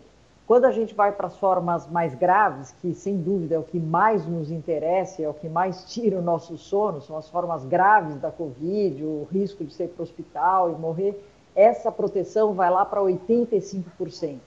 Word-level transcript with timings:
Quando 0.47 0.65
a 0.65 0.71
gente 0.71 0.95
vai 0.95 1.11
para 1.11 1.27
as 1.27 1.37
formas 1.37 1.87
mais 1.87 2.15
graves, 2.15 2.73
que 2.81 2.91
sem 2.95 3.15
dúvida 3.15 3.53
é 3.53 3.59
o 3.59 3.63
que 3.63 3.79
mais 3.79 4.25
nos 4.25 4.49
interessa, 4.49 5.21
é 5.21 5.29
o 5.29 5.35
que 5.35 5.47
mais 5.47 5.83
tira 5.83 6.17
o 6.17 6.21
nosso 6.23 6.57
sono, 6.57 6.99
são 6.99 7.15
as 7.15 7.29
formas 7.29 7.63
graves 7.63 8.17
da 8.17 8.31
Covid, 8.31 9.03
o 9.03 9.27
risco 9.31 9.63
de 9.63 9.71
ser 9.71 9.89
para 9.89 10.01
o 10.01 10.03
hospital 10.03 10.71
e 10.71 10.73
morrer, 10.73 11.23
essa 11.53 11.91
proteção 11.91 12.55
vai 12.55 12.71
lá 12.71 12.83
para 12.83 13.01
85%. 13.01 14.39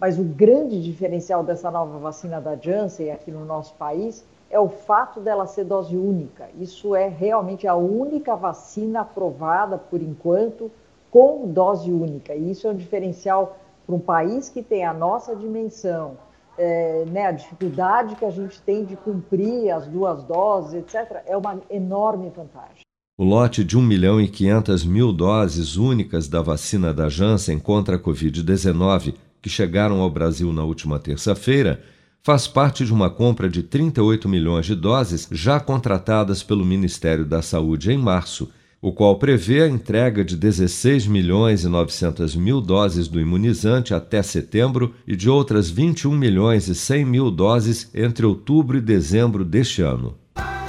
Mas 0.00 0.18
o 0.18 0.24
grande 0.24 0.82
diferencial 0.82 1.44
dessa 1.44 1.70
nova 1.70 1.98
vacina 1.98 2.40
da 2.40 2.56
Janssen 2.56 3.12
aqui 3.12 3.30
no 3.30 3.44
nosso 3.44 3.74
país 3.74 4.24
é 4.48 4.58
o 4.58 4.68
fato 4.68 5.20
dela 5.20 5.46
ser 5.46 5.64
dose 5.64 5.94
única. 5.94 6.48
Isso 6.58 6.96
é 6.96 7.06
realmente 7.06 7.66
a 7.68 7.74
única 7.74 8.34
vacina 8.34 9.02
aprovada, 9.02 9.76
por 9.76 10.00
enquanto, 10.00 10.70
com 11.10 11.46
dose 11.52 11.92
única. 11.92 12.34
E 12.34 12.50
isso 12.50 12.66
é 12.66 12.70
um 12.70 12.76
diferencial 12.76 13.58
para 13.86 13.94
um 13.94 14.00
país 14.00 14.48
que 14.48 14.62
tem 14.62 14.84
a 14.86 14.94
nossa 14.94 15.36
dimensão, 15.36 16.16
é, 16.56 17.04
né, 17.06 17.26
a 17.26 17.32
dificuldade 17.32 18.16
que 18.16 18.24
a 18.24 18.30
gente 18.30 18.60
tem 18.62 18.84
de 18.84 18.96
cumprir 18.96 19.70
as 19.70 19.86
duas 19.86 20.24
doses, 20.24 20.74
etc., 20.74 21.22
é 21.26 21.36
uma 21.36 21.60
enorme 21.70 22.30
vantagem. 22.30 22.80
O 23.18 23.24
lote 23.24 23.62
de 23.62 23.76
1 23.76 23.82
milhão 23.82 24.18
e 24.18 24.26
500 24.28 24.84
mil 24.84 25.12
doses 25.12 25.76
únicas 25.76 26.26
da 26.26 26.40
vacina 26.40 26.92
da 26.94 27.08
Janssen 27.08 27.58
contra 27.58 27.96
a 27.96 27.98
Covid-19, 27.98 29.14
que 29.40 29.48
chegaram 29.48 30.00
ao 30.00 30.10
Brasil 30.10 30.52
na 30.52 30.62
última 30.64 30.98
terça-feira, 30.98 31.82
faz 32.22 32.46
parte 32.46 32.84
de 32.84 32.92
uma 32.92 33.08
compra 33.08 33.48
de 33.48 33.62
38 33.62 34.28
milhões 34.28 34.66
de 34.66 34.74
doses 34.74 35.26
já 35.30 35.58
contratadas 35.58 36.42
pelo 36.42 36.64
Ministério 36.64 37.24
da 37.24 37.40
Saúde 37.40 37.90
em 37.90 37.98
março, 37.98 38.50
o 38.82 38.92
qual 38.92 39.18
prevê 39.18 39.62
a 39.62 39.68
entrega 39.68 40.24
de 40.24 40.36
16 40.36 41.06
milhões 41.06 41.64
e 41.64 41.68
900 41.68 42.34
mil 42.34 42.60
doses 42.60 43.08
do 43.08 43.20
imunizante 43.20 43.92
até 43.92 44.22
setembro 44.22 44.94
e 45.06 45.14
de 45.14 45.28
outras 45.28 45.68
21 45.68 46.10
milhões 46.16 46.68
e 46.68 46.74
100 46.74 47.04
mil 47.04 47.30
doses 47.30 47.90
entre 47.94 48.24
outubro 48.24 48.78
e 48.78 48.80
dezembro 48.80 49.44
deste 49.44 49.82
ano. 49.82 50.19